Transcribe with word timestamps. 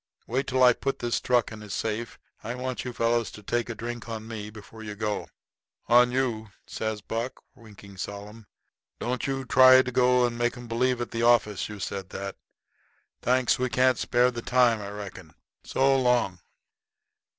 Wait 0.25 0.47
till 0.47 0.63
I 0.63 0.73
put 0.73 0.97
this 0.97 1.21
truck 1.21 1.51
in 1.51 1.61
his 1.61 1.75
safe. 1.75 2.17
I 2.43 2.55
want 2.55 2.83
you 2.83 2.91
fellows 2.91 3.29
to 3.33 3.43
take 3.43 3.69
a 3.69 3.75
drink 3.75 4.09
on 4.09 4.27
me 4.27 4.49
before 4.49 4.81
you 4.81 4.95
go." 4.95 5.27
"On 5.85 6.11
you?" 6.11 6.49
says 6.65 7.01
Buck, 7.01 7.43
winking 7.53 7.97
solemn. 7.97 8.47
"Don't 8.99 9.27
you 9.27 9.35
go 9.35 9.39
and 9.41 9.49
try 9.51 9.81
to 9.83 10.29
make 10.31 10.57
'em 10.57 10.67
believe 10.67 11.01
at 11.01 11.11
the 11.11 11.21
office 11.21 11.69
you 11.69 11.79
said 11.79 12.09
that. 12.09 12.35
Thanks. 13.21 13.59
We 13.59 13.69
can't 13.69 13.99
spare 13.99 14.31
the 14.31 14.41
time, 14.41 14.81
I 14.81 14.89
reckon. 14.89 15.35
So 15.63 15.95
long." 15.99 16.39